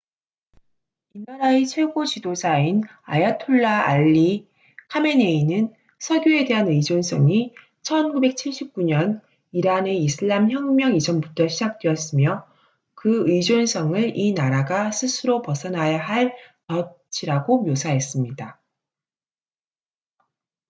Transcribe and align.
"이 1.13 1.23
나라의 1.27 1.67
최고 1.67 2.05
지도자인 2.05 2.81
아야톨라 3.03 3.85
알리 3.87 4.47
카메네이는 4.89 5.75
석유에 5.99 6.45
대한 6.45 6.67
의존성이 6.67 7.53
1979년 7.83 9.21
이란의 9.51 10.03
이슬람 10.03 10.49
혁명 10.49 10.95
이전부터 10.95 11.47
시작되었으며 11.47 12.47
그 12.95 13.29
의존성을 13.29 14.17
이 14.17 14.33
나라가 14.33 14.89
스스로 14.89 15.43
벗어나야 15.43 15.99
할 15.99 16.35
"덫""이라고 16.67 17.61
묘사했습니다. 17.63 18.59